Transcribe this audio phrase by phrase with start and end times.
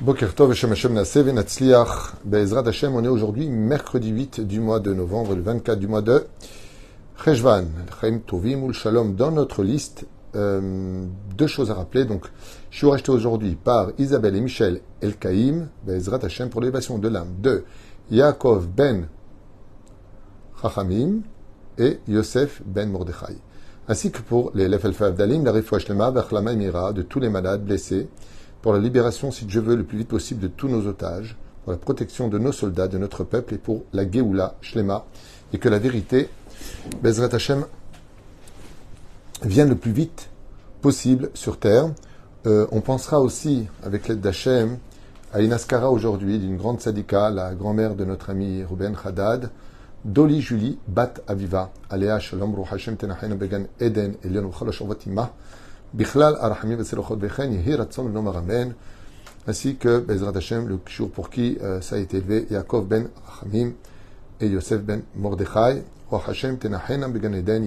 [0.00, 2.94] Boker Tov Hashem Hashem Venatzliach Be'ezrat Hashem.
[2.94, 6.24] On est aujourd'hui mercredi 8 du mois de novembre, le 24 du mois de
[7.22, 7.66] Cheshvan,
[8.00, 9.14] Chaim Tovim ou Shalom.
[9.14, 11.04] Dans notre liste, euh,
[11.36, 12.06] deux choses à rappeler.
[12.06, 12.24] Donc,
[12.70, 17.34] je suis racheté aujourd'hui par Isabelle et Michel Elkaïm, Be'ezrat Hashem, pour l'élévation de l'âme
[17.38, 17.64] de
[18.10, 19.06] Yaakov ben
[20.62, 21.20] Chachamim
[21.76, 23.36] et Yosef ben Mordechai.
[23.86, 26.10] Ainsi que pour les Lefel Dalim, la Refouach Lema,
[26.52, 28.08] Emira, de tous les malades blessés
[28.62, 31.72] pour la libération, si Dieu veut, le plus vite possible de tous nos otages, pour
[31.72, 35.04] la protection de nos soldats, de notre peuple et pour la Géoula, Shlema,
[35.52, 36.28] et que la vérité,
[37.02, 37.64] Bezrat Hashem,
[39.42, 40.28] vienne le plus vite
[40.82, 41.90] possible sur terre.
[42.46, 44.78] Euh, on pensera aussi, avec l'aide d'Hachem,
[45.32, 49.50] à une askara aujourd'hui d'une grande sadika, la grand-mère de notre ami Ruben Haddad,
[50.04, 54.50] Doli Julie Bat Aviva, Alea Shalom Ruh Hashem Tenachen Began Eden Elion
[55.92, 58.74] Bichlal Arhamim Veselochot Bechen Yehi Ratson Nom Aramen,
[59.48, 63.08] ainsi que Bezrat Hashem, le jour pour qui euh, ça a été élevé, Yaakov ben
[63.26, 63.72] Rachamim
[64.40, 65.82] et Yosef ben Mordechai.
[66.12, 67.64] Hashem Tenachenam Began Eden,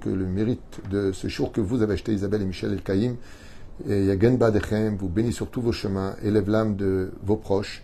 [0.00, 3.16] que le mérite de ce jour que vous avez acheté, Isabelle et Michel El Kaïm,
[3.88, 7.82] et Yagen Badechem, vous bénisse sur tous vos chemins, élève l'âme de vos proches,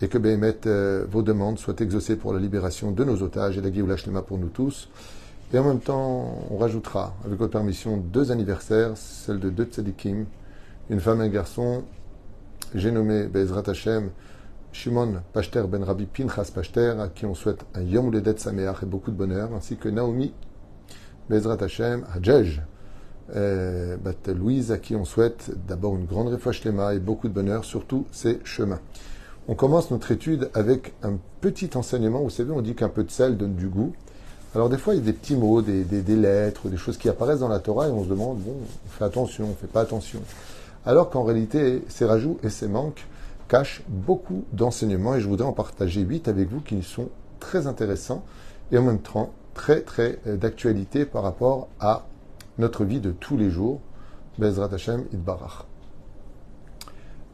[0.00, 3.60] et que Behemet, euh, vos demandes soient exaucées pour la libération de nos otages et
[3.60, 4.88] la Géoula pour nous tous.
[5.54, 10.24] Et en même temps, on rajoutera, avec votre permission, deux anniversaires, celle de deux tzadikim,
[10.88, 11.84] une femme et un garçon.
[12.74, 14.08] J'ai nommé Bezrat Hashem
[14.72, 18.86] Shimon Pachter ben Rabbi Pinchas Pachter, à qui on souhaite un Yom Uledet Sameach et
[18.86, 20.32] beaucoup de bonheur, ainsi que Naomi
[21.28, 22.62] Bezrat Hashem Hajej
[23.36, 26.32] euh, Bat Louise, à qui on souhaite d'abord une grande
[26.64, 28.80] Lema et beaucoup de bonheur, surtout ses chemins.
[29.48, 32.22] On commence notre étude avec un petit enseignement.
[32.22, 33.92] Vous savez, on dit qu'un peu de sel donne du goût.
[34.54, 35.84] Alors des fois, il y a des petits mots, des,
[36.16, 39.04] lettres, des choses qui apparaissent dans la Torah et on se demande, bon, on fait
[39.04, 40.20] attention, on fait pas attention.
[40.84, 43.06] Alors qu'en réalité, ces rajouts et ces manques
[43.48, 47.08] cachent beaucoup d'enseignements et je voudrais en partager huit avec vous qui sont
[47.40, 48.24] très intéressants
[48.72, 52.06] et en même temps très très euh, d'actualité par rapport à
[52.58, 53.80] notre vie de tous les jours.
[54.38, 55.66] Bezrat Hashem Idbarach.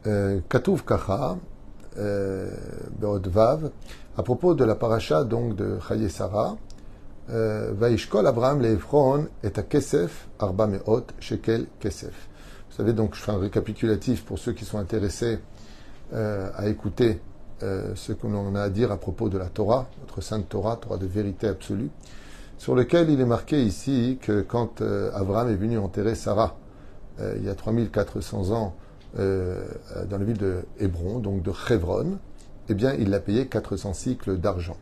[0.07, 1.37] Euh, Katuv Kacha,
[1.99, 2.51] euh,
[3.01, 3.71] Vav,
[4.17, 6.57] à propos de la paracha donc de Chaye Sarah,
[7.29, 8.63] Vaishkol Abraham
[9.43, 12.29] est à Kesef, Arba Meot, Shekel Kesef.
[12.71, 15.39] Vous savez, donc, je fais un récapitulatif pour ceux qui sont intéressés
[16.15, 17.21] euh, à écouter
[17.63, 20.77] euh, ce que l'on a à dire à propos de la Torah, notre sainte Torah,
[20.77, 21.91] Torah de vérité absolue,
[22.57, 26.57] sur lequel il est marqué ici que quand Abraham est venu enterrer Sarah,
[27.21, 28.75] il y a 3400 ans,
[29.17, 32.19] dans la ville de Hébron, donc de Chevron,
[32.69, 34.77] eh bien, il l'a payé 400 cycles d'argent.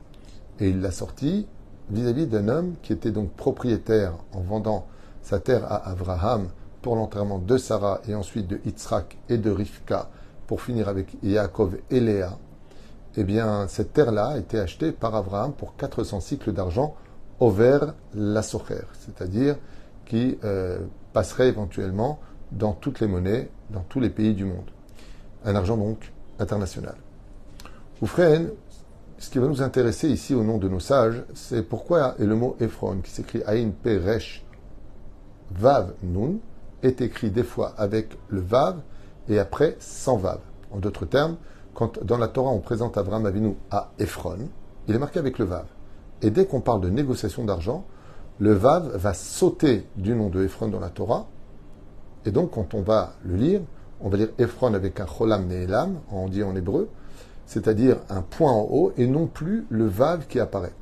[0.58, 1.46] Et il l'a sorti
[1.90, 4.86] vis-à-vis d'un homme qui était donc propriétaire en vendant
[5.22, 6.48] sa terre à Abraham
[6.82, 10.08] pour l'enterrement de Sarah et ensuite de Yitzhak et de Rivka
[10.46, 12.38] pour finir avec Yaakov et Léa,
[13.16, 16.94] eh bien, cette terre-là a été achetée par Abraham pour 400 cycles d'argent
[17.40, 19.56] au vers la socher, c'est-à-dire
[20.04, 20.78] qui euh,
[21.12, 22.20] passerait éventuellement
[22.52, 24.70] dans toutes les monnaies, dans tous les pays du monde.
[25.44, 26.94] Un argent donc international.
[29.18, 32.34] Ce qui va nous intéresser ici au nom de nos sages, c'est pourquoi est le
[32.34, 34.44] mot Ephron, qui s'écrit Aïn Peresh
[35.52, 36.38] Vav Nun,
[36.82, 38.80] est écrit des fois avec le Vav
[39.28, 40.40] et après sans Vav.
[40.70, 41.36] En d'autres termes,
[41.74, 44.48] quand dans la Torah on présente Abraham Avinu à Ephron,
[44.88, 45.66] il est marqué avec le Vav.
[46.22, 47.84] Et dès qu'on parle de négociation d'argent,
[48.38, 51.26] le Vav va sauter du nom de Ephron dans la Torah.
[52.26, 53.60] Et donc, quand on va le lire,
[54.00, 56.88] on va dire Ephron avec un cholam ne'elam, on dit en hébreu,
[57.46, 60.74] c'est-à-dire un point en haut, et non plus le Vav qui apparaît.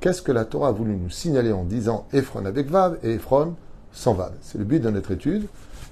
[0.00, 3.54] Qu'est-ce que la Torah a voulu nous signaler en disant Ephron avec Vav et Ephron
[3.92, 5.46] sans Vav C'est le but de notre étude,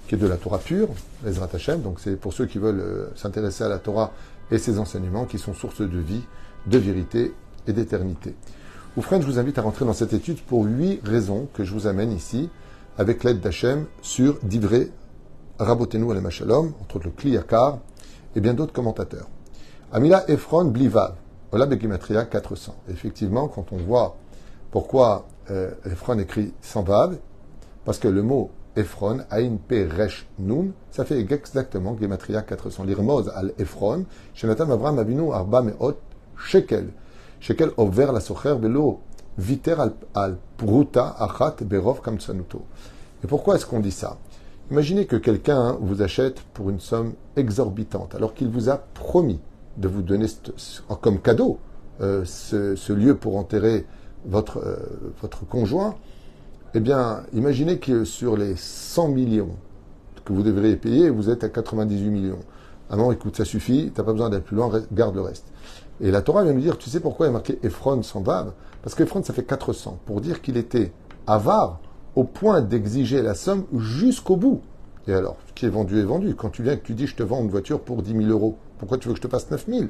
[0.06, 0.88] qui est de la Torah pure,
[1.26, 4.12] Ezrat Hashem, donc c'est pour ceux qui veulent euh, s'intéresser à la Torah
[4.50, 6.22] et ses enseignements qui sont source de vie,
[6.66, 7.34] de vérité
[7.66, 8.34] et d'éternité.
[8.96, 11.86] Oufren, je vous invite à rentrer dans cette étude pour huit raisons que je vous
[11.86, 12.48] amène ici,
[12.98, 14.90] avec l'aide d'Hachem, sur Divré,
[15.58, 17.78] Rabotenu Alem Shalom, entre autres le Kliyakar
[18.36, 19.28] et bien d'autres commentateurs.
[19.92, 21.14] Amila Ephron Blivav.
[21.50, 22.74] Voilà Begimatria 400.
[22.90, 24.16] Effectivement, quand on voit
[24.72, 27.16] pourquoi euh, Ephron écrit sans Vav,
[27.84, 32.82] parce que le mot Ephron, Ain Pe Resh Nun, ça fait exactement Gematria 400.
[32.84, 34.04] L'irmoz al Ephron,
[34.34, 35.96] Shenatam Avram Avinu Arba Meot
[36.36, 36.88] Shekel.
[37.38, 39.00] Shekel over la socher velo
[39.38, 39.76] viter
[40.14, 42.62] al pruta achat berov kamtsanuto.
[43.22, 44.18] Et pourquoi est-ce qu'on dit ça?
[44.72, 49.38] Imaginez que quelqu'un vous achète pour une somme exorbitante, alors qu'il vous a promis
[49.76, 50.26] de vous donner
[51.00, 51.58] comme cadeau
[52.00, 53.86] euh, ce, lieu pour enterrer
[54.26, 54.76] votre, euh,
[55.22, 55.94] votre conjoint,
[56.74, 59.56] eh bien, imaginez que sur les 100 millions
[60.24, 62.40] que vous devriez payer, vous êtes à 98 millions.
[62.94, 65.46] Non, écoute, ça suffit, t'as pas besoin d'aller plus loin, garde le reste.
[66.00, 68.52] Et la Torah vient nous dire, tu sais pourquoi il a marqué Ephron sans Vav
[68.82, 70.92] Parce qu'Ephron, ça fait 400, pour dire qu'il était
[71.26, 71.80] avare
[72.14, 74.60] au point d'exiger la somme jusqu'au bout.
[75.08, 76.34] Et alors, ce qui est vendu est vendu.
[76.34, 78.24] Quand tu viens et que tu dis, je te vends une voiture pour 10 000
[78.24, 79.84] euros, pourquoi tu veux que je te passe 9 000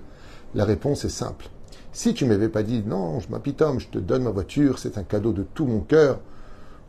[0.54, 1.46] La réponse est simple.
[1.92, 5.02] Si tu m'avais pas dit, non, je m'apitome, je te donne ma voiture, c'est un
[5.02, 6.18] cadeau de tout mon cœur,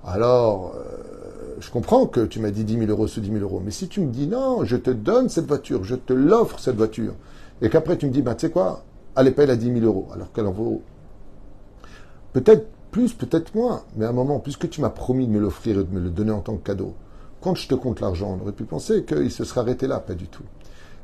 [0.07, 3.61] alors, euh, je comprends que tu m'as dit 10 000 euros sous 10 000 euros.
[3.63, 6.77] Mais si tu me dis, non, je te donne cette voiture, je te l'offre cette
[6.77, 7.13] voiture,
[7.61, 8.83] et qu'après tu me dis, ben, tu sais quoi,
[9.15, 10.81] allez, paye la 10 000 euros, alors qu'elle en vaut
[12.33, 15.79] peut-être plus, peut-être moins, mais à un moment, puisque tu m'as promis de me l'offrir
[15.79, 16.93] et de me le donner en tant que cadeau,
[17.41, 20.13] quand je te compte l'argent, on aurait pu penser qu'il se serait arrêté là, pas
[20.13, 20.43] du tout.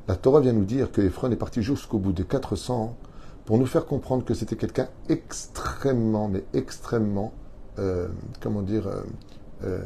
[0.08, 2.98] La Torah vient nous dire que Ephron est parti jusqu'au bout de 400 ans
[3.46, 7.34] pour nous faire comprendre que c'était quelqu'un extrêmement, mais extrêmement,
[7.80, 8.08] euh,
[8.42, 9.80] comment dire, euh,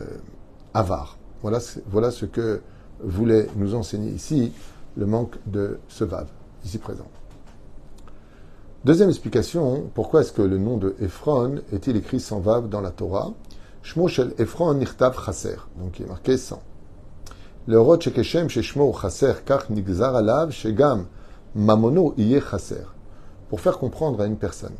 [0.00, 0.16] euh,
[0.74, 1.18] avare.
[1.42, 2.62] Voilà, ce que
[3.00, 4.52] voulait nous enseigner ici
[4.96, 6.28] le manque de ce vave,
[6.64, 7.06] ici présent.
[8.84, 12.90] Deuxième explication, pourquoi est-ce que le nom de Ephron est-il écrit sans vav dans la
[12.90, 13.32] Torah?
[13.82, 16.62] Shmo shel Ephron nirtav chaser, donc il est marqué sans.
[21.54, 22.14] Mamono.
[23.48, 24.74] Pour faire comprendre à une personne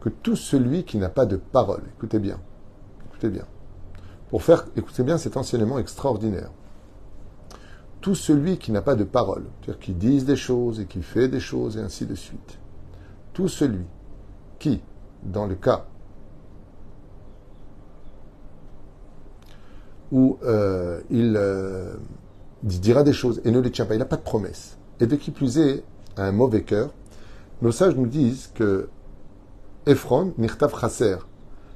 [0.00, 2.40] que tout celui qui n'a pas de parole, écoutez bien,
[3.06, 3.46] écoutez bien,
[4.28, 6.50] pour faire, écoutez bien cet enseignement extraordinaire.
[8.00, 11.28] Tout celui qui n'a pas de parole, c'est-à-dire qui dise des choses et qui fait
[11.28, 12.58] des choses et ainsi de suite
[13.34, 13.84] tout celui
[14.58, 14.80] qui,
[15.22, 15.84] dans le cas
[20.14, 21.92] où euh, il euh,
[22.62, 23.42] dira des choses.
[23.44, 25.82] Et ne les tient pas, il n'a pas de promesse, et de qui plus est,
[26.16, 26.90] un mauvais cœur,
[27.60, 28.88] nos sages nous disent que
[29.86, 31.16] Ephron, Nirtav Chaser,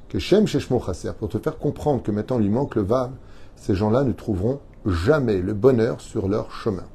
[0.08, 3.10] que Shem Sheshmo Chaser, pour te faire comprendre que maintenant lui manque le Vav,
[3.56, 6.86] ces gens-là ne trouveront jamais le bonheur sur leur chemin.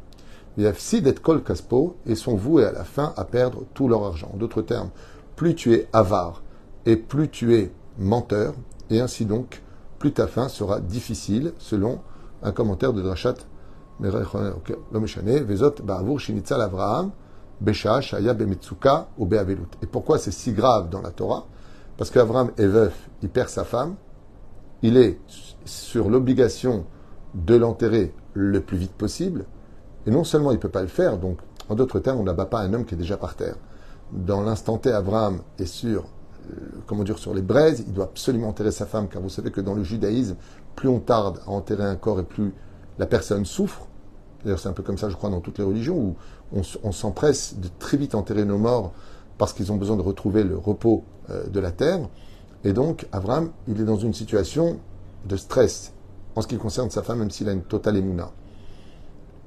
[0.56, 4.32] D'être Kol Kaspo et sont voués à la fin à perdre tout leur argent.
[4.34, 4.92] En d'autres termes,
[5.36, 6.42] plus tu es avare
[6.86, 8.54] et plus tu es menteur,
[8.90, 9.62] et ainsi donc,
[10.04, 12.02] plus ta fin sera difficile, selon
[12.42, 13.02] un commentaire de
[19.26, 19.70] Beavelut.
[19.82, 21.46] Et pourquoi c'est si grave dans la Torah?
[21.96, 23.96] Parce qu'Avraham est veuf, il perd sa femme,
[24.82, 25.22] il est
[25.64, 26.86] sur l'obligation
[27.34, 29.46] de l'enterrer le plus vite possible,
[30.06, 31.38] et non seulement il ne peut pas le faire, donc
[31.70, 33.56] en d'autres termes, on n'abat pas un homme qui est déjà par terre.
[34.12, 36.04] Dans l'instant T, Abraham est sur,
[36.86, 39.62] comment dire, sur les braises, il doit absolument enterrer sa femme, car vous savez que
[39.62, 40.36] dans le judaïsme,
[40.76, 42.54] plus on tarde à enterrer un corps et plus
[43.00, 43.88] la personne souffre.
[44.44, 46.16] D'ailleurs, c'est un peu comme ça, je crois, dans toutes les religions, où
[46.84, 48.92] on, s'empresse de très vite enterrer nos morts
[49.38, 52.00] parce qu'ils ont besoin de retrouver le repos euh, de la terre.
[52.64, 54.80] Et donc, Abraham, il est dans une situation
[55.26, 55.94] de stress
[56.36, 58.32] en ce qui concerne sa femme, même s'il a une totale émouna.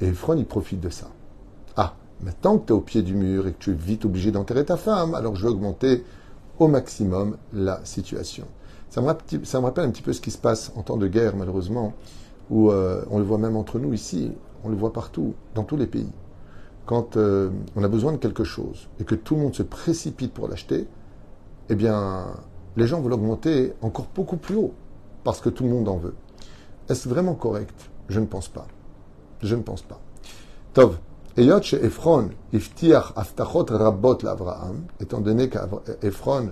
[0.01, 1.07] Et Ephron, il profite de ça.
[1.77, 4.31] Ah, maintenant que tu es au pied du mur et que tu es vite obligé
[4.31, 6.05] d'enterrer ta femme, alors je vais augmenter
[6.59, 8.47] au maximum la situation.
[8.89, 11.93] Ça me, rappelle un petit peu ce qui se passe en temps de guerre, malheureusement,
[12.51, 14.33] où euh, on le voit même entre nous ici,
[14.65, 16.11] on le voit partout, dans tous les pays.
[16.87, 20.33] Quand euh, on a besoin de quelque chose et que tout le monde se précipite
[20.33, 20.87] pour l'acheter,
[21.69, 22.27] eh bien,
[22.77, 24.73] les gens veulent l'augmenter encore beaucoup plus haut,
[25.25, 26.15] parce que tout le monde en veut.
[26.89, 27.91] Est-ce vraiment correct?
[28.09, 28.67] Je ne pense pas.
[29.43, 30.01] Je ne pense pas.
[30.73, 30.99] Tov.
[31.39, 36.51] Eyot Ephron iftiach aftachot rabot l'Avraham, étant donné qu'Ephron,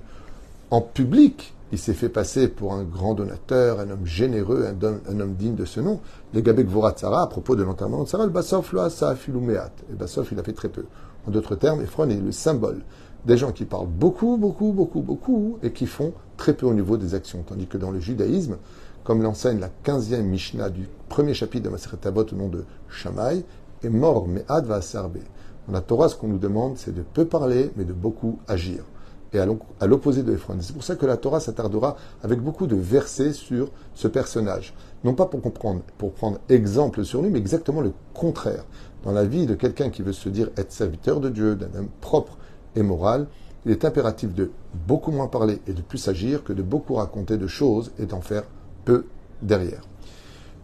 [0.71, 5.35] en public, il s'est fait passer pour un grand donateur, un homme généreux, un homme,
[5.37, 6.01] digne de ce nom.
[6.35, 9.73] Les Gabek Voratzara, à propos de l'enterrement de Sarah, le Bassof lo asa filumeat.
[9.91, 10.85] Et Bassof, il a fait très peu.
[11.27, 12.83] En d'autres termes, Ephron est le symbole
[13.25, 16.99] des gens qui parlent beaucoup, beaucoup, beaucoup, beaucoup, et qui font très peu au niveau
[16.99, 17.43] des actions.
[17.47, 18.59] Tandis que dans le judaïsme,
[19.03, 23.45] comme l'enseigne la 15e Mishnah du premier chapitre de Maseret au nom de Shammai,
[23.91, 25.23] mort, mais ad va serber.
[25.67, 28.85] Dans la Torah, ce qu'on nous demande, c'est de peu parler, mais de beaucoup agir.
[29.33, 30.59] Et à l'opposé de Ephron.
[30.61, 34.75] C'est pour ça que la Torah s'attardera avec beaucoup de versets sur ce personnage.
[35.03, 38.65] Non pas pour comprendre, pour prendre exemple sur lui, mais exactement le contraire.
[39.03, 41.89] Dans la vie de quelqu'un qui veut se dire être serviteur de Dieu, d'un homme
[42.01, 42.39] propre
[42.77, 43.27] et moral,
[43.67, 44.53] il est impératif de
[44.87, 48.21] beaucoup moins parler et de plus agir que de beaucoup raconter de choses et d'en
[48.21, 48.45] faire
[48.85, 49.07] peu
[49.43, 49.83] derrière.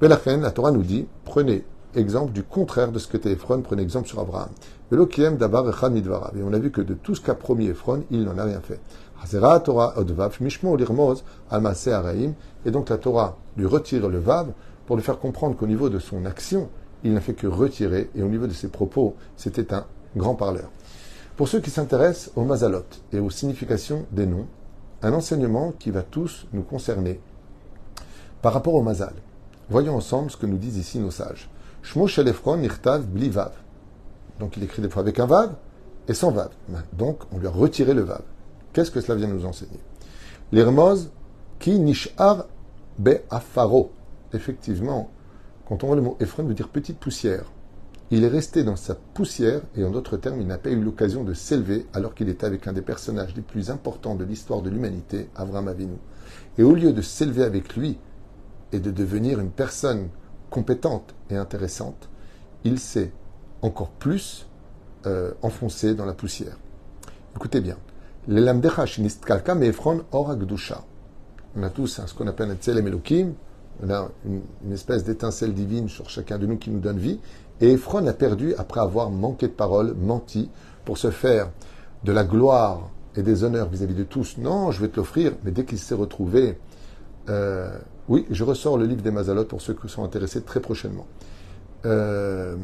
[0.01, 3.83] Belachen, la Torah nous dit, prenez exemple du contraire de ce que était Ephron, prenez
[3.83, 4.51] exemple sur Abraham.
[4.93, 8.61] Et on a vu que de tout ce qu'a promis Ephron, il n'en a rien
[8.61, 8.81] fait.
[12.65, 14.53] Et donc la Torah lui retire le vav
[14.87, 16.69] pour lui faire comprendre qu'au niveau de son action,
[17.05, 19.85] il n'a fait que retirer, et au niveau de ses propos, c'était un
[20.17, 20.71] grand parleur.
[21.37, 24.47] Pour ceux qui s'intéressent au mazalot et aux significations des noms,
[25.03, 27.21] un enseignement qui va tous nous concerner
[28.43, 29.15] par rapport au mazal,
[29.71, 31.49] voyons ensemble ce que nous disent ici nos sages.
[31.83, 33.53] Bli vav.
[34.39, 35.55] Donc il écrit des fois avec un vav
[36.09, 36.51] et sans vav.
[36.93, 38.23] Donc on lui a retiré le vav.
[38.73, 39.81] Qu'est-ce que cela vient nous enseigner?
[40.53, 41.11] L'irmoz
[41.59, 42.47] qui nishar
[42.99, 43.93] be afaro.
[44.33, 45.11] Effectivement,
[45.67, 47.45] quand on voit le mot Ephron, veut dire petite poussière.
[48.13, 51.23] Il est resté dans sa poussière et en d'autres termes, il n'a pas eu l'occasion
[51.23, 54.71] de s'élever alors qu'il était avec un des personnages les plus importants de l'histoire de
[54.71, 55.95] l'humanité, Avram Avinu.
[56.59, 57.99] Et au lieu de s'élever avec lui
[58.73, 60.09] et de devenir une personne
[60.51, 62.09] compétente et intéressante,
[62.65, 63.13] il s'est
[63.63, 64.47] encore plus
[65.07, 66.59] euh, enfoncé dans la poussière.
[67.37, 67.77] Écoutez bien.
[71.57, 73.33] On a tous ce qu'on appelle un tselem elokim,
[73.83, 77.19] on a une, une espèce d'étincelle divine sur chacun de nous qui nous donne vie,
[77.61, 80.51] et Ephron a perdu après avoir manqué de parole, menti,
[80.85, 81.51] pour se faire
[82.05, 84.39] de la gloire et des honneurs vis-à-vis de tous.
[84.39, 86.59] Non, je vais te l'offrir, mais dès qu'il s'est retrouvé,
[87.29, 87.79] euh,
[88.09, 91.07] oui, je ressors le livre des Mazalot pour ceux qui sont intéressés très prochainement.
[91.87, 92.57] Euh,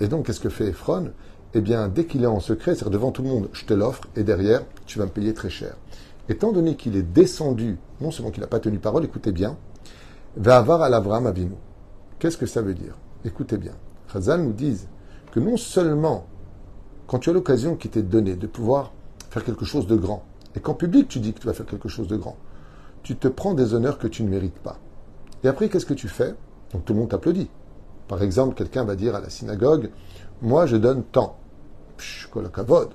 [0.00, 1.10] et donc, qu'est-ce que fait Ephron
[1.54, 4.02] Eh bien, dès qu'il est en secret, c'est-à-dire devant tout le monde, je te l'offre,
[4.16, 5.76] et derrière, tu vas me payer très cher.
[6.28, 9.56] Étant donné qu'il est descendu, non seulement qu'il n'a pas tenu parole, écoutez bien,
[10.36, 11.54] va avoir à l'Avram Avinu.
[12.18, 12.96] Qu'est-ce que ça veut dire?
[13.24, 13.72] Écoutez bien.
[14.12, 14.88] Chazal nous disent
[15.32, 16.26] que non seulement
[17.06, 18.92] quand tu as l'occasion qui t'est donnée de pouvoir
[19.30, 20.24] faire quelque chose de grand,
[20.54, 22.36] et qu'en public tu dis que tu vas faire quelque chose de grand,
[23.04, 24.78] tu te prends des honneurs que tu ne mérites pas.
[25.44, 26.34] Et après, qu'est-ce que tu fais?
[26.72, 27.50] Donc tout le monde t'applaudit.
[28.08, 29.90] Par exemple, quelqu'un va dire à la synagogue,
[30.42, 31.36] moi je donne tant,
[32.52, 32.90] kavod,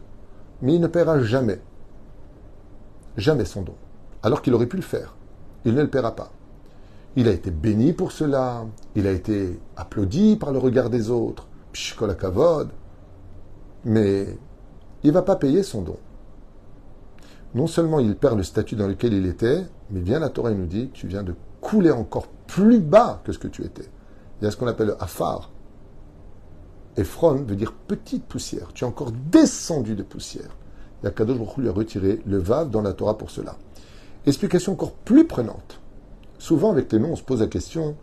[0.62, 1.62] mais il ne paiera jamais,
[3.18, 3.76] jamais son don,
[4.22, 5.16] alors qu'il aurait pu le faire.
[5.64, 6.32] Il ne le paiera pas.
[7.16, 11.48] Il a été béni pour cela, il a été applaudi par le regard des autres,
[12.20, 12.70] kavod,
[13.86, 14.38] mais
[15.04, 15.98] il ne va pas payer son don.
[17.56, 20.68] Non seulement il perd le statut dans lequel il était, mais bien la Torah nous
[20.68, 23.90] dit, tu viens de couler encore plus bas que ce que tu étais.
[24.42, 25.52] Il y a ce qu'on appelle le afar.
[26.96, 28.72] Ephron veut dire petite poussière.
[28.74, 30.56] Tu es encore descendu de poussière.
[31.04, 33.58] Et Kadosh Baruch lui a retiré le vav dans la Torah pour cela.
[34.26, 35.80] Explication encore plus prenante.
[36.38, 37.96] Souvent, avec les noms, on se pose la question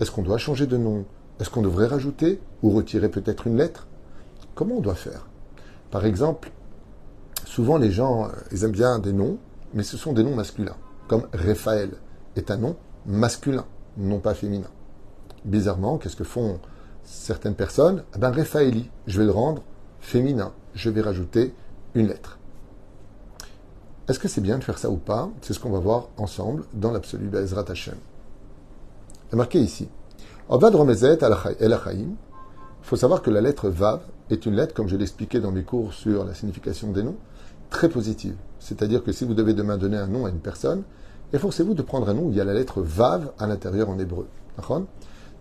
[0.00, 1.04] est-ce qu'on doit changer de nom?
[1.38, 3.86] Est-ce qu'on devrait rajouter ou retirer peut-être une lettre?
[4.54, 5.26] Comment on doit faire?
[5.90, 6.50] Par exemple,
[7.46, 9.38] souvent les gens, euh, aiment bien des noms,
[9.74, 10.76] mais ce sont des noms masculins.
[11.08, 11.90] Comme Raphaël
[12.36, 13.64] est un nom masculin,
[13.96, 14.70] non pas féminin.
[15.44, 16.60] Bizarrement, qu'est-ce que font
[17.04, 18.04] certaines personnes?
[18.14, 19.62] Eh bien, Raphaëli, je vais le rendre
[20.00, 20.52] féminin.
[20.74, 21.54] Je vais rajouter
[21.94, 22.38] une lettre.
[24.08, 25.30] Est-ce que c'est bien de faire ça ou pas?
[25.40, 27.94] C'est ce qu'on va voir ensemble dans l'absolu Bezrat Hashem.
[29.32, 29.88] Il marqué ici.
[30.52, 30.58] Il
[32.82, 35.92] faut savoir que la lettre Vav est une lettre, comme je l'expliquais dans mes cours
[35.92, 37.16] sur la signification des noms,
[37.70, 38.36] très positive.
[38.58, 40.82] C'est-à-dire que si vous devez demain donner un nom à une personne,
[41.32, 43.98] efforcez-vous de prendre un nom où il y a la lettre Vav à l'intérieur en
[43.98, 44.26] hébreu.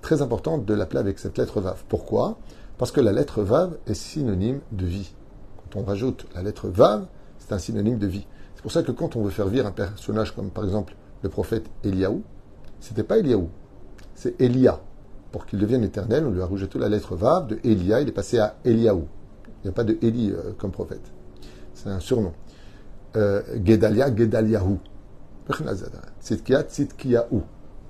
[0.02, 1.84] Très important de l'appeler avec cette lettre Vav.
[1.90, 2.38] Pourquoi?
[2.78, 5.14] Parce que la lettre Vav est synonyme de vie.
[5.58, 7.06] Quand on rajoute la lettre Vav,
[7.38, 8.26] c'est un synonyme de vie.
[8.56, 11.30] C'est pour ça que quand on veut faire vivre un personnage comme par exemple le
[11.30, 12.24] prophète Eliaou,
[12.80, 13.50] c'était pas Eliaou,
[14.16, 14.80] c'est Elia.
[15.32, 18.14] Pour qu'il devienne éternel, on lui a rejeté la lettre Vav de Elia, il est
[18.14, 19.06] passé à Eliaou.
[19.64, 21.12] Il n'y a pas de Eli euh, comme prophète.
[21.82, 22.34] C'est un surnom.
[23.16, 24.78] Euh, Gedalia, Gedaliahu.
[26.22, 27.42] Tzitkia, Tzitkiahu.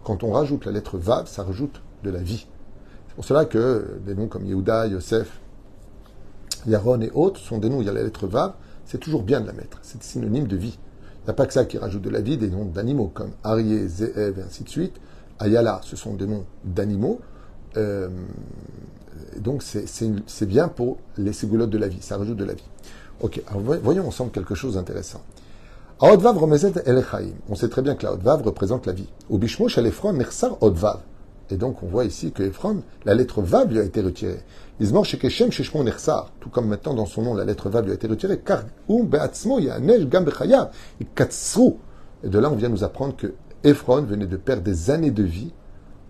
[0.03, 2.47] Quand on rajoute la lettre Vav, ça rajoute de la vie.
[3.07, 5.39] C'est pour cela que des noms comme Yehuda, Yosef,
[6.67, 8.53] Yaron et autres sont des noms où il y a la lettre Vav,
[8.85, 9.79] c'est toujours bien de la mettre.
[9.81, 10.77] C'est synonyme de vie.
[11.21, 13.31] Il n'y a pas que ça qui rajoute de la vie, des noms d'animaux comme
[13.43, 14.95] Arié, Zéev et ainsi de suite.
[15.39, 17.19] Ayala, ce sont des noms d'animaux.
[17.77, 18.09] Euh,
[19.37, 22.69] donc c'est bien pour les ségoulottes de la vie, ça rajoute de la vie.
[23.21, 23.41] Ok,
[23.83, 25.21] voyons ensemble quelque chose d'intéressant.
[26.01, 27.05] El
[27.49, 29.09] On sait très bien que la Odvav représente la vie.
[29.29, 31.01] Au Bishmo, chez Nersar Odvav.
[31.51, 34.39] Et donc on voit ici que Ephron, la lettre Vav lui a été retirée.
[34.79, 37.95] Ismor Shekeshem Sheshmo Nersar, tout comme maintenant dans son nom la lettre Vav lui a
[37.95, 40.69] été retirée, car Um Beatzmo Yanej Gam Bechayav.
[41.01, 41.07] Et
[42.29, 43.33] de là on vient nous apprendre que
[43.63, 45.51] Ephron venait de perdre des années de vie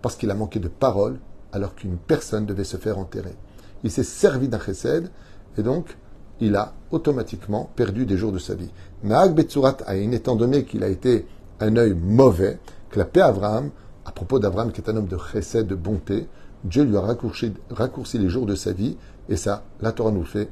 [0.02, 1.18] parce qu'il a manqué de parole
[1.52, 3.34] alors qu'une personne devait se faire enterrer.
[3.82, 5.10] Il s'est servi d'un chesed
[5.56, 5.96] et donc
[6.40, 8.70] il a automatiquement perdu des jours de sa vie.
[9.04, 11.26] Naag Betsurat Aïn, étant donné qu'il a été
[11.60, 12.58] un œil mauvais,
[12.90, 13.70] paix Abraham
[14.04, 16.26] à propos d'Abraham, qui est un homme de chesed, de bonté,
[16.64, 18.96] Dieu lui a raccourci, les jours de sa vie,
[19.28, 20.48] et ça, la Torah nous fait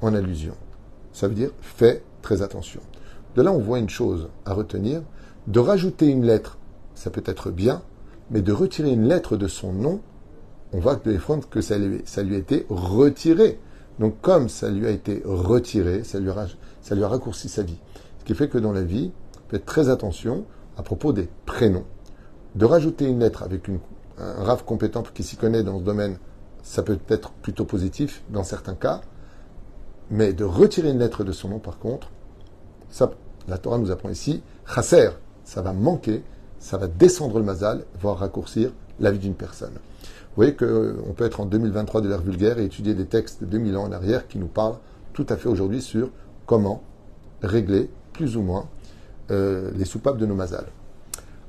[0.00, 0.54] en allusion.
[1.12, 2.80] Ça veut dire, fais très attention.
[3.36, 5.02] De là, on voit une chose à retenir,
[5.46, 6.56] de rajouter une lettre,
[6.94, 7.82] ça peut être bien,
[8.30, 10.00] mais de retirer une lettre de son nom,
[10.72, 11.10] on voit que
[11.50, 13.60] que ça lui, ça lui a été retiré.
[13.98, 17.78] Donc comme ça lui a été retiré, ça lui a, raccourci sa vie.
[18.20, 19.12] Ce qui fait que dans la vie,
[19.48, 20.44] faites très attention
[20.76, 21.84] à propos des prénoms
[22.54, 23.68] de rajouter une lettre avec
[24.18, 26.18] un rave compétent qui s'y connaît dans ce domaine
[26.64, 29.02] ça peut être plutôt positif dans certains cas,
[30.10, 32.10] mais de retirer une lettre de son nom, par contre,
[32.90, 33.10] ça,
[33.46, 35.10] la Torah nous apprend ici, chasser,
[35.44, 36.24] ça va manquer,
[36.58, 39.74] ça va descendre le mazal, voire raccourcir la vie d'une personne.
[40.36, 43.46] Vous voyez qu'on peut être en 2023 de l'ère vulgaire et étudier des textes de
[43.46, 44.78] 2000 ans en arrière qui nous parlent
[45.12, 46.10] tout à fait aujourd'hui sur
[46.44, 46.82] comment
[47.40, 48.66] régler, plus ou moins,
[49.30, 50.66] euh, les soupapes de nos mazals.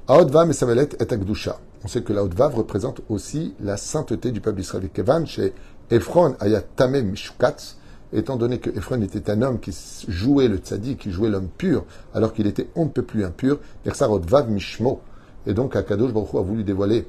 [0.08, 1.58] Aodvav et Samelet et Akdusha.
[1.84, 4.88] On sait que la représente aussi la sainteté du peuple d'Israël.
[4.94, 5.56] Kevan chez
[5.90, 7.78] Ephron Ayatame Mishukatz,
[8.14, 9.76] étant donné que Ephron était un homme qui
[10.08, 13.58] jouait le tzaddik, qui jouait l'homme pur, alors qu'il était on ne peut plus impur,
[14.48, 15.02] Mishmo.
[15.48, 17.08] Et donc Akadosh Baruch a voulu dévoiler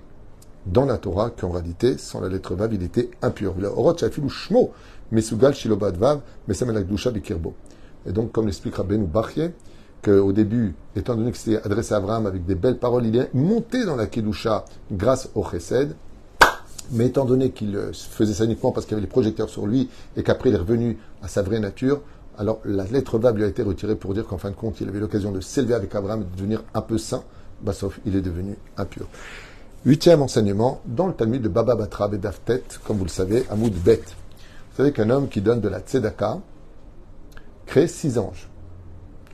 [0.66, 3.54] dans la Torah qu'en réalité, sans la lettre Vav, il était impur.
[8.06, 9.50] Et donc, comme l'explique Rabbeinu Bachye,
[10.02, 13.32] qu'au début, étant donné que c'était adressé à Abraham avec des belles paroles, il est
[13.34, 15.94] monté dans la Kedusha grâce au Chesed.
[16.92, 19.88] Mais étant donné qu'il faisait ça uniquement parce qu'il y avait les projecteurs sur lui
[20.16, 22.00] et qu'après il est revenu à sa vraie nature,
[22.38, 24.88] alors la lettre Vav lui a été retirée pour dire qu'en fin de compte, il
[24.88, 27.24] avait l'occasion de s'élever avec Abraham et de devenir un peu saint.
[27.62, 29.08] Bah, sauf il est devenu impur.
[29.86, 34.02] Huitième enseignement, dans le Talmud de Baba Batra Bedaftet, comme vous le savez, Amoud Bet.
[34.02, 36.40] Vous savez qu'un homme qui donne de la tzedaka
[37.66, 38.48] crée six anges.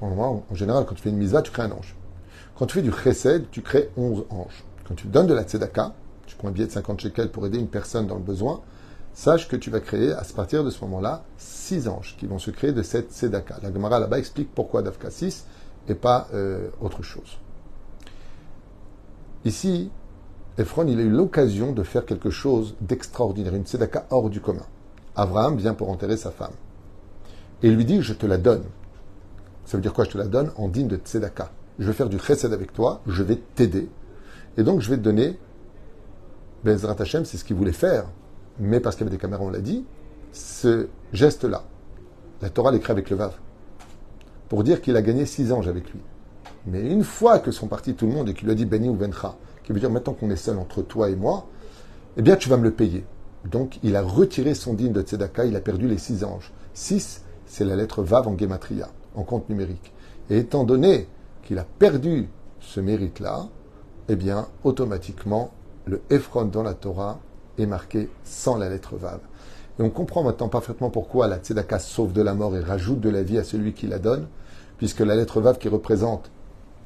[0.02, 1.96] En général, quand tu fais une misa, tu crées un ange.
[2.54, 4.62] Quand tu fais du chesed, tu crées onze anges.
[4.86, 5.94] Quand tu donnes de la tzedaka,
[6.26, 8.60] tu prends un billet de 50 shekels pour aider une personne dans le besoin,
[9.14, 12.50] sache que tu vas créer, à partir de ce moment-là, six anges qui vont se
[12.50, 13.56] créer de cette tzedaka.
[13.62, 15.46] La Gemara là-bas explique pourquoi Dafka 6
[15.88, 17.38] et pas euh, autre chose.
[19.46, 19.90] Ici,
[20.58, 24.66] Ephron, il a eu l'occasion de faire quelque chose d'extraordinaire, une tzedaka hors du commun.
[25.16, 26.52] Abraham vient pour enterrer sa femme.
[27.62, 28.64] Et lui dit, je te la donne.
[29.64, 31.50] Ça veut dire quoi, je te la donne En digne de tzedaka.
[31.78, 33.88] Je vais faire du chesed avec toi, je vais t'aider.
[34.58, 35.38] Et donc, je vais te donner,
[36.64, 38.04] Bezrat Hashem, c'est ce qu'il voulait faire,
[38.58, 39.84] mais parce qu'il y avait des caméras, on l'a dit,
[40.32, 41.64] ce geste-là.
[42.42, 43.34] La Torah l'écrit avec le Vav.
[44.48, 46.00] Pour dire qu'il a gagné six anges avec lui.
[46.66, 48.88] Mais une fois que sont partis tout le monde et qu'il lui a dit Beni
[48.88, 51.46] ou Vencha, qui veut dire maintenant qu'on est seul entre toi et moi,
[52.16, 53.04] eh bien tu vas me le payer.
[53.50, 56.52] Donc il a retiré son digne de Tzedaka, il a perdu les six anges.
[56.74, 59.92] Six, c'est la lettre Vav en Gematria, en compte numérique.
[60.30, 61.08] Et étant donné
[61.42, 62.28] qu'il a perdu
[62.60, 63.48] ce mérite-là,
[64.08, 65.50] eh bien automatiquement
[65.84, 67.18] le Ephron dans la Torah
[67.58, 69.20] est marqué sans la lettre Vav.
[69.78, 73.10] Et on comprend maintenant parfaitement pourquoi la Tzedaka sauve de la mort et rajoute de
[73.10, 74.28] la vie à celui qui la donne,
[74.78, 76.30] puisque la lettre Vav qui représente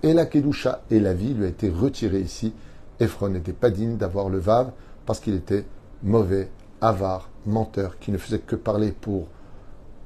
[0.03, 2.53] et la Kedusha et la vie lui a été retirée ici
[3.01, 4.73] Ephron n'était pas digne d'avoir le Vav
[5.05, 5.65] parce qu'il était
[6.03, 9.29] mauvais, avare, menteur, qui ne faisait que parler pour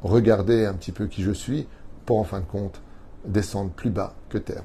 [0.03, 1.67] regarder un petit peu qui je suis,
[2.07, 2.81] pour en fin de compte
[3.25, 4.63] descendre plus bas que terre.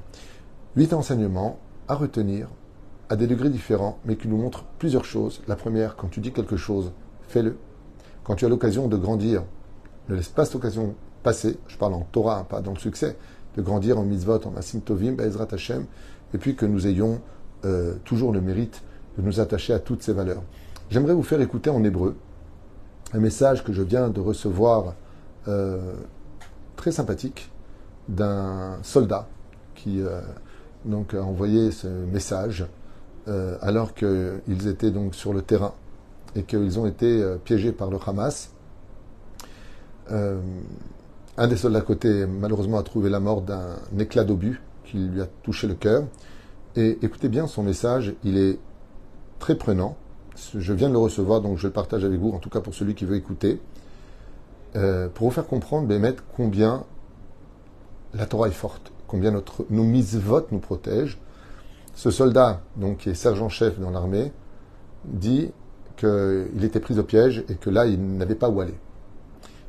[0.75, 2.47] Huit enseignements à retenir
[3.09, 5.41] à des degrés différents, mais qui nous montrent plusieurs choses.
[5.47, 6.91] La première, quand tu dis quelque chose,
[7.27, 7.57] fais-le.
[8.23, 9.43] Quand tu as l'occasion de grandir,
[10.09, 11.59] ne laisse pas cette occasion passer.
[11.67, 13.17] Je parle en Torah, pas dans le succès,
[13.55, 15.15] de grandir en mitzvot, en asim tovim,
[15.51, 15.85] Hashem,
[16.33, 17.21] et puis que nous ayons
[17.63, 18.83] euh, toujours le mérite
[19.17, 20.43] de nous attacher à toutes ces valeurs.
[20.89, 22.15] J'aimerais vous faire écouter en hébreu
[23.13, 24.93] un message que je viens de recevoir
[25.47, 25.93] euh,
[26.75, 27.49] très sympathique
[28.09, 29.27] d'un soldat
[29.73, 30.21] qui euh,
[30.83, 32.65] donc a envoyé ce message
[33.61, 35.73] alors qu'ils étaient donc sur le terrain
[36.35, 38.51] et qu'ils ont été piégés par le Hamas.
[41.37, 45.21] Un des soldats à côté, malheureusement, a trouvé la mort d'un éclat d'obus qui lui
[45.21, 46.03] a touché le cœur.
[46.75, 48.59] Et écoutez bien son message, il est
[49.39, 49.97] très prenant.
[50.57, 52.73] Je viens de le recevoir, donc je le partage avec vous, en tout cas pour
[52.73, 53.61] celui qui veut écouter,
[54.75, 56.83] euh, pour vous faire comprendre, Bémet, combien
[58.13, 61.19] la Torah est forte, combien nos mises-votes nous protègent.
[61.95, 64.33] Ce soldat, donc, qui est sergent-chef dans l'armée,
[65.05, 65.51] dit
[65.95, 68.75] qu'il était pris au piège et que là, il n'avait pas où aller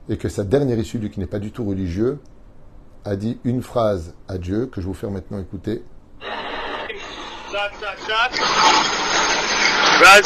[0.10, 2.20] Et que sa dernière issue, lui qui n'est pas du tout religieux,
[3.06, 5.82] a dit une phrase à Dieu que je vais vous faire maintenant écouter.
[7.52, 8.42] צ'ק, צ'ק, צ'ק.
[10.02, 10.26] ואז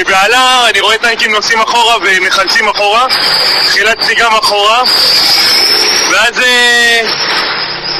[0.00, 3.06] מבעלה אני רואה טנקים נוסעים אחורה ומחלצים אחורה.
[3.60, 4.82] חילצתי גם אחורה.
[6.12, 6.40] ואז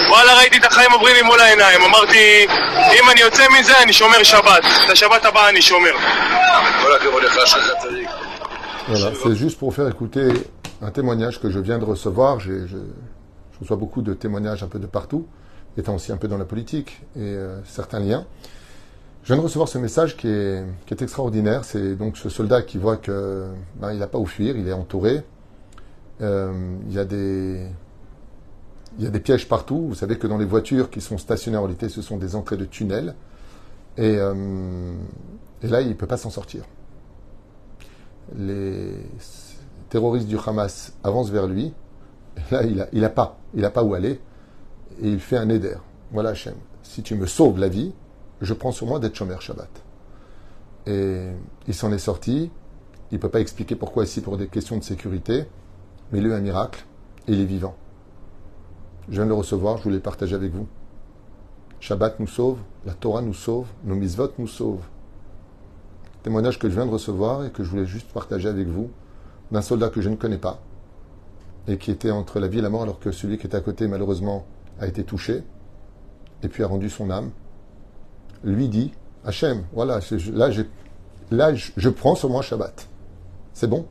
[0.08, 1.82] וואלה ראיתי את החיים עוברים לי מול העיניים.
[1.82, 2.46] אמרתי,
[2.92, 4.64] אם אני יוצא מזה אני שומר שבת.
[4.84, 5.92] את השבת הבאה אני שומר.
[6.82, 8.08] כל הכבוד לך שאתה צדיק.
[8.88, 10.28] Voilà, c'est juste pour faire écouter
[10.81, 12.39] un témoignage que je viens de recevoir.
[12.39, 12.65] Je,
[13.59, 15.25] reçois beaucoup de témoignages un peu de partout,
[15.77, 18.25] étant aussi un peu dans la politique et euh, certains liens.
[19.23, 20.63] Je viens de recevoir ce message qui est,
[21.01, 21.65] extraordinaire.
[21.65, 24.73] C'est donc ce soldat qui voit que ben, il n'a pas où fuir, il est
[24.73, 25.23] entouré.
[26.21, 27.67] Euh, il, y a des,
[28.97, 29.87] il y a des pièges partout.
[29.89, 32.57] Vous savez que dans les voitures qui sont stationnées en réalité, ce sont des entrées
[32.57, 33.13] de tunnels.
[33.97, 34.93] Et, euh,
[35.61, 36.63] et là, il ne peut pas s'en sortir.
[38.37, 38.93] les
[39.89, 41.73] terroristes du Hamas avancent vers lui.
[42.52, 44.19] Là, il n'a a pas, il a pas où aller.
[45.02, 45.75] Et il fait un éder.
[46.12, 46.56] Voilà Hachem.
[46.84, 47.93] Si tu me sauves la vie,
[48.41, 49.69] je prends sur moi d'être Shomer Shabbat.
[50.88, 51.28] Et
[51.67, 52.52] il s'en est sorti.
[53.12, 55.45] Il ne peut pas expliquer pourquoi ici pour des questions de sécurité.
[56.12, 56.86] Mais il a eu un miracle.
[57.28, 57.75] Et il est vivant.
[59.10, 60.67] Je viens de le recevoir, je voulais partager avec vous.
[61.80, 64.86] Shabbat nous sauve, la Torah nous sauve, nos misvot nous sauvent.
[66.23, 68.89] Témoignage que je viens de recevoir et que je voulais juste partager avec vous
[69.51, 70.59] d'un soldat que je ne connais pas
[71.67, 73.62] et qui était entre la vie et la mort alors que celui qui était à
[73.62, 74.45] côté malheureusement
[74.79, 75.43] a été touché
[76.41, 77.31] et puis a rendu son âme.
[78.43, 78.93] Lui dit
[79.25, 79.99] Hachem, voilà,
[80.33, 80.49] là,
[81.31, 82.88] là je prends sur moi Shabbat.
[83.53, 83.85] C'est bon?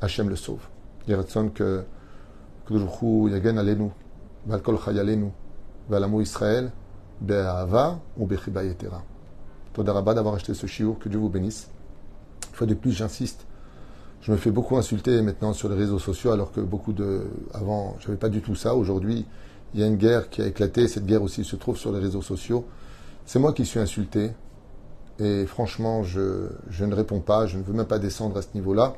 [0.00, 0.60] Hachem le sauve.
[1.06, 1.84] Il y que
[2.70, 3.90] Yagen Alenu,
[4.46, 5.30] Valkol Chayalenu,
[5.88, 6.70] Valamu Israël,
[7.20, 9.02] Be'ava ou Bechiba Yetera.
[9.76, 11.70] D'avoir acheté ce chiour, que Dieu vous bénisse.
[12.50, 13.46] Une fois de plus, j'insiste.
[14.20, 17.22] Je me fais beaucoup insulter maintenant sur les réseaux sociaux, alors que beaucoup de.
[17.54, 18.74] Avant, j'avais pas du tout ça.
[18.74, 19.24] Aujourd'hui,
[19.74, 20.88] il y a une guerre qui a éclaté.
[20.88, 22.64] Cette guerre aussi se trouve sur les réseaux sociaux.
[23.26, 24.32] C'est moi qui suis insulté.
[25.20, 27.46] Et franchement, je, je, ne réponds pas.
[27.46, 28.94] Je ne veux même pas descendre à ce niveau-là.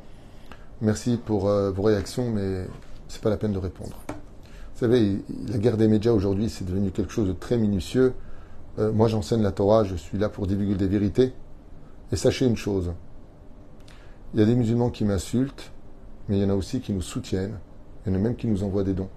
[0.80, 2.66] Merci pour euh, vos réactions, mais
[3.08, 3.96] c'est pas la peine de répondre.
[4.08, 8.14] Vous savez, la guerre des médias aujourd'hui, c'est devenu quelque chose de très minutieux.
[8.78, 11.34] Euh, moi, j'enseigne la Torah, je suis là pour divulguer des vérités.
[12.12, 12.92] Et sachez une chose,
[14.32, 15.72] il y a des musulmans qui m'insultent,
[16.28, 17.58] mais il y en a aussi qui nous soutiennent,
[18.06, 19.08] il y en même qui nous envoient des dons.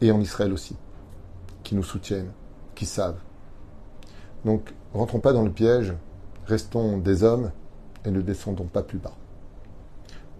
[0.00, 0.76] Et en Israël aussi,
[1.62, 2.32] qui nous soutiennent,
[2.74, 3.18] qui savent.
[4.44, 5.94] Donc, rentrons pas dans le piège,
[6.46, 7.50] restons des hommes
[8.04, 9.16] et ne descendons pas plus bas.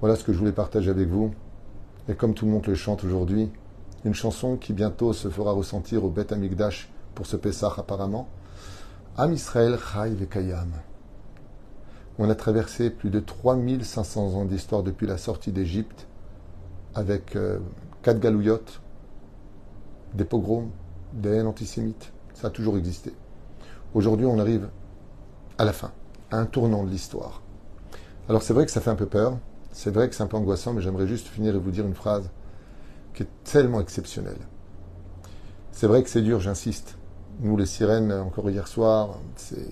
[0.01, 1.33] Voilà ce que je voulais partager avec vous.
[2.09, 3.51] Et comme tout le monde le chante aujourd'hui,
[4.05, 8.29] une chanson qui bientôt se fera ressentir au Beth Amikdash pour ce Pessah apparemment.
[9.19, 10.71] Am Israël Chai Vekayam.
[12.23, 16.07] On a traversé plus de 3500 ans d'histoire depuis la sortie d'Égypte
[16.95, 17.59] avec euh,
[18.03, 18.83] quatre galouillottes,
[20.13, 20.69] des pogroms,
[21.15, 22.13] des haines antisémites.
[22.35, 23.15] Ça a toujours existé.
[23.95, 24.69] Aujourd'hui, on arrive
[25.57, 25.93] à la fin,
[26.31, 27.41] à un tournant de l'histoire.
[28.29, 29.39] Alors c'est vrai que ça fait un peu peur,
[29.73, 31.95] c'est vrai que c'est un peu angoissant, mais j'aimerais juste finir et vous dire une
[31.95, 32.29] phrase
[33.15, 34.47] qui est tellement exceptionnelle.
[35.73, 36.99] C'est vrai que c'est dur, j'insiste.
[37.41, 39.71] Nous, les sirènes, encore hier soir, c'est.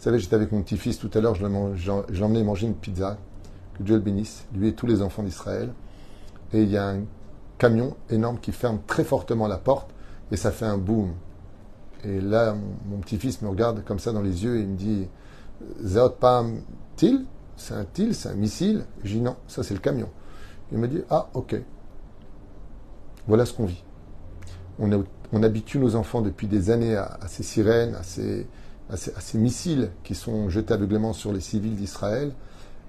[0.00, 3.18] Vous savez, j'étais avec mon petit-fils tout à l'heure, je l'ai emmené manger une pizza,
[3.74, 5.74] que Dieu le bénisse, lui et tous les enfants d'Israël.
[6.54, 7.02] Et il y a un
[7.58, 9.90] camion énorme qui ferme très fortement la porte,
[10.32, 11.12] et ça fait un boom.
[12.02, 12.56] Et là,
[12.88, 15.06] mon, petit-fils me regarde comme ça dans les yeux et il me dit
[15.82, 16.62] Zéot Pam
[16.96, 17.26] Til?
[17.58, 18.86] C'est un TIL, c'est un missile?
[19.04, 20.08] Je dis non, ça c'est le camion.
[20.72, 21.56] Il me dit ah ok.
[23.28, 23.84] Voilà ce qu'on vit.
[24.78, 28.46] On, habitue nos enfants depuis des années à, ces sirènes, à ces,
[29.34, 32.32] missiles qui sont jetés aveuglément sur les civils d'Israël.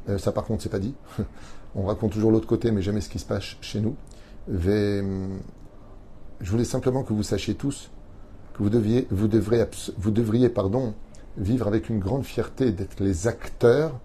[0.10, 0.96] Euh, ça par contre c'est pas dit.
[1.76, 3.96] on raconte toujours l'autre côté, mais jamais ce qui se passe chez nous.
[4.50, 5.22] je
[6.42, 7.92] voulais simplement que vous sachiez tous
[8.54, 9.66] que vous, deviez, vous, devriez,
[9.98, 10.94] vous devriez pardon,
[11.38, 14.00] vivre avec une grande fierté d'être les acteurs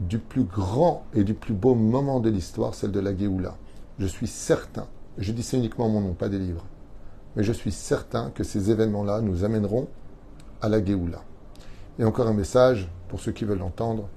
[0.00, 3.56] du plus grand et du plus beau moment de l'histoire, celle de la Géoula.
[3.98, 4.86] Je suis certain,
[5.18, 6.64] je dis ça uniquement mon nom, pas des livres,
[7.36, 9.88] mais je suis certain que ces événements-là nous amèneront
[10.62, 11.22] à la Géoula.
[11.98, 14.08] Et encore un message pour ceux qui veulent l'entendre.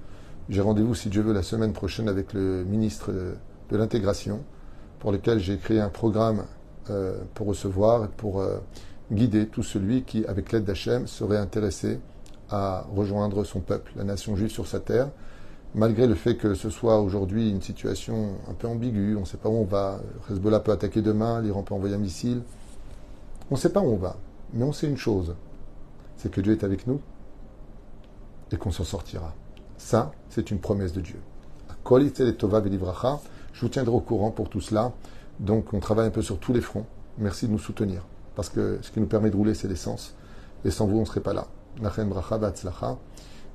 [0.48, 4.40] J'ai rendez-vous, si Dieu veut, la semaine prochaine avec le ministre de l'intégration,
[5.00, 6.44] pour lequel j'ai créé un programme
[6.88, 8.58] euh, pour recevoir et pour euh,
[9.12, 12.00] guider tout celui qui, avec l'aide d'Hachem, serait intéressé
[12.48, 15.08] à rejoindre son peuple, la nation juive sur sa terre
[15.76, 19.36] malgré le fait que ce soit aujourd'hui une situation un peu ambiguë, on ne sait
[19.36, 22.42] pas où on va, Hezbollah peut attaquer demain, l'Iran peut envoyer un missile,
[23.50, 24.16] on ne sait pas où on va,
[24.54, 25.34] mais on sait une chose,
[26.16, 27.00] c'est que Dieu est avec nous
[28.52, 29.34] et qu'on s'en sortira.
[29.76, 31.20] Ça, c'est une promesse de Dieu.
[31.88, 34.92] Je vous tiendrai au courant pour tout cela.
[35.38, 36.86] Donc, on travaille un peu sur tous les fronts.
[37.18, 38.02] Merci de nous soutenir.
[38.34, 40.14] Parce que ce qui nous permet de rouler, c'est l'essence.
[40.64, 41.46] Et sans vous, on ne serait pas là.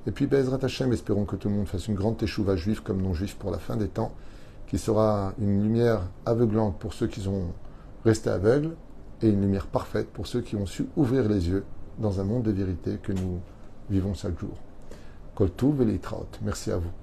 [0.08, 0.60] Et puis, Bezrat
[0.92, 3.60] espérons que tout le monde fasse une grande teshuva juive comme non juif pour la
[3.60, 4.14] fin des temps,
[4.68, 7.54] qui sera une lumière aveuglante pour ceux qui ont
[8.06, 8.76] resté aveugles
[9.22, 11.66] et une lumière parfaite pour ceux qui ont su ouvrir les yeux
[12.02, 13.40] dans un monde de vérité que nous
[13.90, 14.58] vivons chaque jour.
[15.36, 15.50] Kol
[16.42, 17.01] Merci à vous.